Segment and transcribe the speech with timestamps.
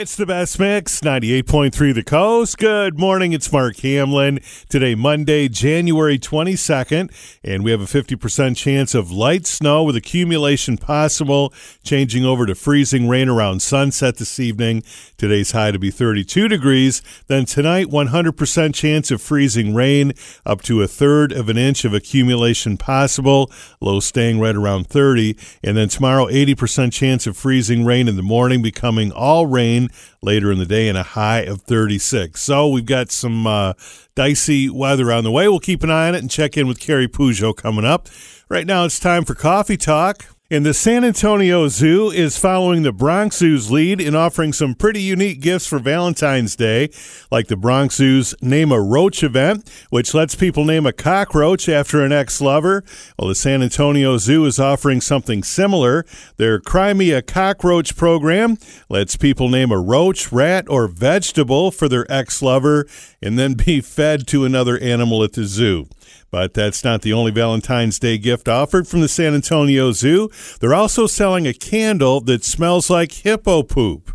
[0.00, 2.56] It's the best mix, 98.3 The Coast.
[2.56, 4.40] Good morning, it's Mark Hamlin.
[4.70, 7.10] Today, Monday, January 22nd,
[7.44, 11.52] and we have a 50% chance of light snow with accumulation possible,
[11.84, 14.82] changing over to freezing rain around sunset this evening.
[15.18, 17.02] Today's high to be 32 degrees.
[17.26, 20.14] Then tonight, 100% chance of freezing rain,
[20.46, 25.36] up to a third of an inch of accumulation possible, low staying right around 30.
[25.62, 29.89] And then tomorrow, 80% chance of freezing rain in the morning, becoming all rain
[30.22, 32.40] later in the day and a high of 36.
[32.40, 33.74] So we've got some uh,
[34.14, 35.48] dicey weather on the way.
[35.48, 38.08] We'll keep an eye on it and check in with Carrie Peugeot coming up.
[38.48, 40.26] Right now, it's time for Coffee Talk.
[40.52, 45.00] And the San Antonio Zoo is following the Bronx Zoo's lead in offering some pretty
[45.00, 46.90] unique gifts for Valentine's Day,
[47.30, 52.04] like the Bronx Zoo's Name a Roach event, which lets people name a cockroach after
[52.04, 52.82] an ex lover.
[53.16, 56.04] Well, the San Antonio Zoo is offering something similar.
[56.36, 58.58] Their Cry Me a Cockroach program
[58.88, 62.88] lets people name a roach, rat, or vegetable for their ex lover
[63.22, 65.86] and then be fed to another animal at the zoo.
[66.30, 70.30] But that's not the only Valentine's Day gift offered from the San Antonio Zoo.
[70.60, 74.12] They're also selling a candle that smells like hippo poop,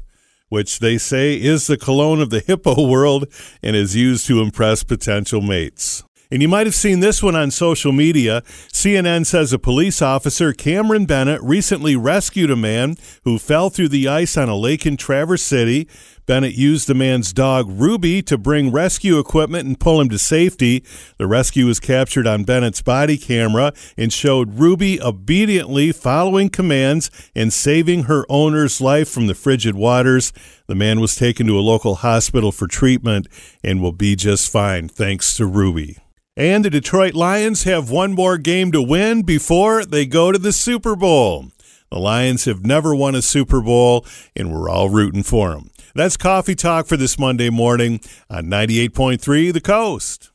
[0.50, 3.28] which they say is the cologne of the hippo world
[3.62, 6.04] and is used to impress potential mates.
[6.32, 8.42] And you might have seen this one on social media.
[8.74, 14.08] CNN says a police officer, Cameron Bennett, recently rescued a man who fell through the
[14.08, 15.88] ice on a lake in Traverse City.
[16.26, 20.84] Bennett used the man's dog, Ruby, to bring rescue equipment and pull him to safety.
[21.18, 27.54] The rescue was captured on Bennett's body camera and showed Ruby obediently following commands and
[27.54, 30.34] saving her owner's life from the frigid waters.
[30.68, 33.28] The man was taken to a local hospital for treatment
[33.64, 35.98] and will be just fine, thanks to Ruby.
[36.38, 40.52] And the Detroit Lions have one more game to win before they go to the
[40.52, 41.46] Super Bowl.
[41.92, 44.06] The Lions have never won a Super Bowl,
[44.36, 45.70] and we're all rooting for them.
[45.96, 50.30] That's Coffee Talk for this Monday morning on 98.3 The Coast.